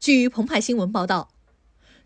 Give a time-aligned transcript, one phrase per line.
[0.00, 1.28] 据澎湃新闻报道，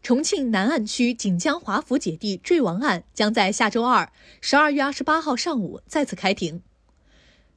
[0.02, 4.10] 重庆南岸区锦江华府姐弟坠亡案将在下周二
[4.42, 6.60] （十二月二十八号）上午再次开庭。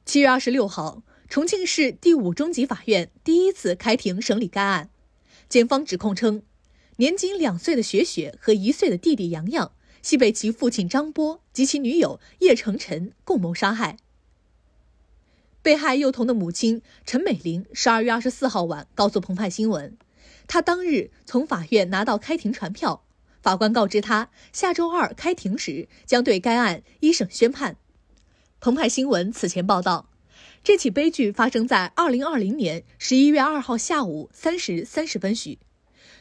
[0.04, 4.90] 七月二十六号，重庆市第五中级法院第一次开庭审理该案。
[5.48, 6.44] 检方指控称，
[6.98, 13.96] 年仅两岁的雪雪和一岁的弟弟洋洋系被其父亲张波及其女友叶成晨共谋杀害。
[15.62, 19.98] 被害幼童的母亲陈美玲十二月二十四号晚告诉澎湃新闻，
[20.48, 23.04] 他当日从法院拿到开庭传票，
[23.42, 27.76] 法官告知他下周二开庭时将对该案一审宣判。
[28.58, 30.08] 澎湃新闻此前报道，
[30.64, 35.58] 这起悲剧发生在二零二零年十一月二号下午三时三十分许。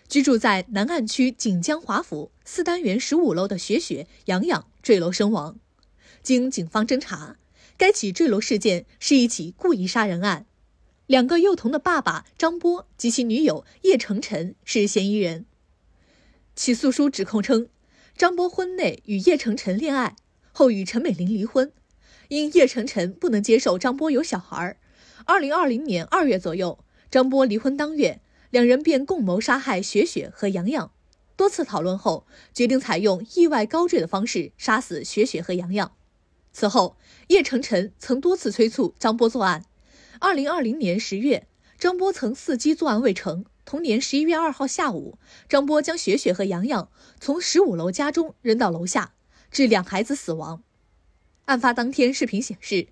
[0.09, 5.57] 居住在南岸区锦江华府四单元十五楼的雪雪、洋洋坠楼身亡。
[6.21, 7.37] 经警方侦查，
[7.77, 10.45] 该起坠楼事件是一起故意杀人案，
[11.07, 15.45] 两个幼童的爸爸张波及其女友叶成晨是嫌疑人。
[16.53, 17.69] 起诉书指控称，
[18.17, 20.17] 张波婚内与叶成晨恋爱
[20.51, 21.71] 后与陈美玲离婚。
[22.27, 24.77] 因叶成晨不能接受张波有小孩，
[25.23, 26.79] 二零二零年二月左右，
[27.09, 30.91] 张波离婚当月，两人便共谋杀害雪雪和洋洋。
[31.37, 35.93] 多次讨论后，决定采用意外高坠的方式杀死雪雪和洋洋。
[36.51, 39.63] 此后，叶成晨曾多次催促张波作案。
[40.19, 43.45] 二零二零年十月，张波曾伺机作案未成。
[43.65, 49.13] 同年十一月二号下午，张波将雪雪和洋洋从十五楼家中扔到楼下，
[49.51, 50.63] 致两孩子死亡。
[51.45, 52.87] 案发当天，视频显示，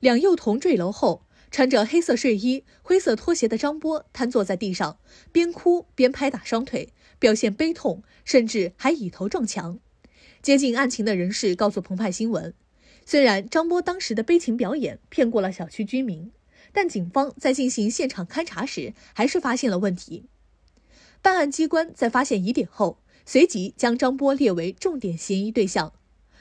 [0.00, 4.98] 两幼童坠楼后，穿着黑色睡衣、灰色拖鞋的张波瘫坐在地上，
[5.32, 9.78] 边哭边拍打双腿，表现悲痛，甚至还以头撞墙。
[10.42, 12.52] 接近案情的人士告诉澎湃新闻，
[13.06, 16.32] 虽然张波当时的悲情表演骗过了小区居民，
[16.76, 20.26] 但警方在进行现场勘查时，还是发现了问题。
[21.22, 25.94] 办案机关在发现疑点后，随即将张波列为重点嫌疑对象。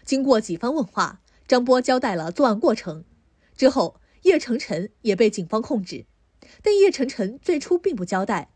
[0.03, 1.22] 经过几番问话。
[1.47, 3.06] 张波交代了作案过程，
[3.56, 6.06] 之后叶成晨也被警方控制，
[6.63, 8.50] 但叶成晨最初并不交代。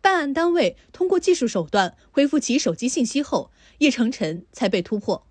[0.00, 5.26] 办案单位通过技术手段恢复其手机信息后，叶成晨才被突破。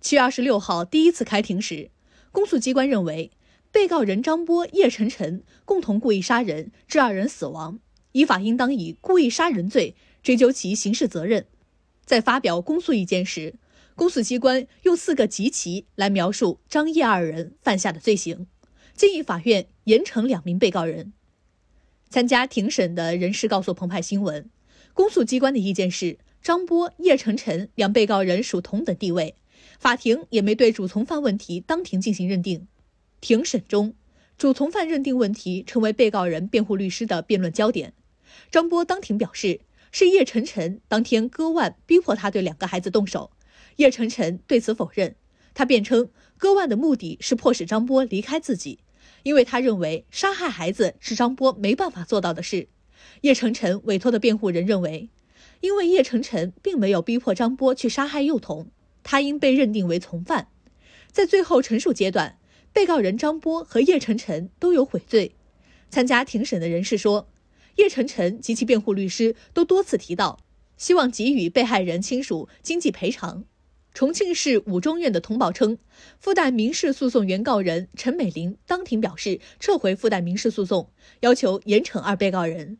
[0.00, 1.90] 七月二十六号第一次开庭时，
[2.30, 3.32] 公诉机关认为
[3.72, 7.78] 被告人张波、叶晨晨共同故意杀人，致二人死亡，
[8.12, 11.46] 依法应当以故意杀人罪追究其刑事责任。
[12.04, 13.54] 在发表公诉意见时，
[13.94, 18.48] 公诉机关用四个极其来描述张叶二人犯下的罪行，
[18.94, 21.12] 建议法院严惩两名被告人。
[22.08, 24.50] 参加庭审的人士告诉澎湃新闻，
[24.92, 29.36] 公诉机关的意见是张波、叶晨晨两被告人属同等地位，
[29.78, 32.66] 法庭也没对主从犯问题当庭进行认定。
[33.20, 33.94] 庭审中，
[34.38, 37.92] 主从犯认定问题成为被告人辩护律师的辩论焦点。
[38.50, 39.60] 张波当庭表示，
[39.92, 43.30] 是叶晨晨当天割腕逼迫他对两个孩子动手。
[43.76, 45.16] 叶晨晨对此否认，
[45.52, 48.78] 他辩称割腕的目的是迫使张波离开自己，
[49.22, 52.68] 因为他认为杀害孩子是张波没办法做到的事。
[53.22, 55.10] 叶晨晨委托的辩护人认为，
[55.60, 58.70] 因为叶晨晨并没有逼迫张波去杀害幼童，
[59.02, 60.48] 他应被认定为从犯。
[61.10, 62.38] 在最后陈述阶段，
[62.72, 65.34] 被告人张波和叶晨晨都有悔罪。
[65.90, 67.28] 参加庭审的人士说，
[67.76, 70.38] 叶晨晨及其辩护律师都多次提到，
[70.76, 73.44] 希望给予被害人亲属经济赔偿。
[73.92, 75.76] 重庆市五中院的通报称，
[76.20, 82.78] 附带民事诉讼原告人陈美玲当庭表示撤回附带民事诉讼，要求严惩二被告人。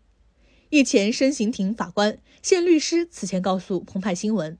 [0.69, 4.56] 一前申刑庭法官、现律师此前告诉澎湃新闻，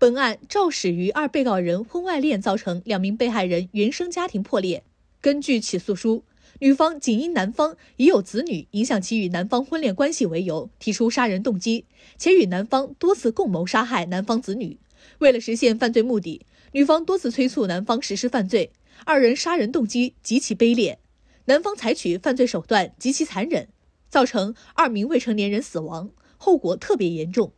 [0.00, 4.84] 本案肇始于二被告人婚外恋，造成两名被害人原生家庭破裂。
[5.20, 6.22] 根据起诉书，
[6.60, 11.84] 女方仅因男方已有子女，影响其与男方婚恋关系为由，提出杀人动机，
[12.16, 14.78] 且与男方多次共谋杀害男方子女。
[15.18, 18.70] 为了实现犯罪目的，女方多次催促男方实施犯罪，
[19.04, 21.00] 二人杀人动机极其卑劣，
[21.46, 23.66] 男方采取犯罪手段极其残忍，
[24.08, 27.52] 造成二名未成年人死亡，后果特别严重。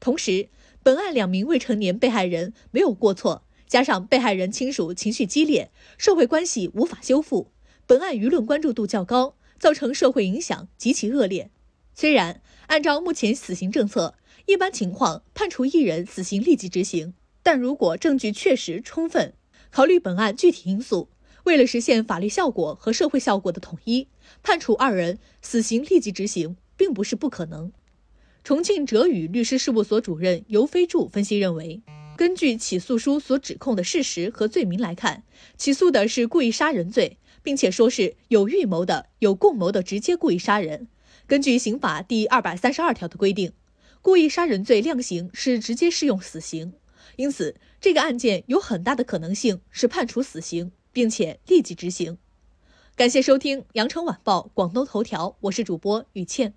[0.00, 0.48] 同时，
[0.82, 7.52] 本案两名未成年被害人没有过错，加上被害人亲属情绪激烈，社会关系无法修复，
[7.86, 11.50] 本案舆论关注度较高，造成社会影响极其恶劣。
[11.94, 14.14] 虽然按照目前死刑政策，
[14.46, 17.12] 一般情况判处一人死刑立即执行，
[17.42, 19.34] 但如果证据确实充分，
[19.70, 21.10] 考虑本案具体因素，
[21.44, 24.08] 为了实现法律效果和社会效果的统一，
[24.42, 27.70] 判处二人死刑立即执行并不是不可能。
[28.42, 31.82] 重庆哲宇律师事务所主任尤飞柱分析认为，
[32.16, 35.22] 根据起诉书所指控的事实和罪名来看，
[35.58, 40.88] 起诉的是故意杀人罪，并且说是有预谋的、有共谋的直接故意杀人。
[41.26, 43.52] 根据刑法第二百三十二条的规定，
[44.00, 46.72] 故意杀人罪量刑是直接适用死刑，
[47.16, 52.16] 因此这个案件有很大的可能性是判处死刑，并且立即执行。
[52.96, 56.54] 感谢收听《羊城晚报广东头条》，我是主播雨倩。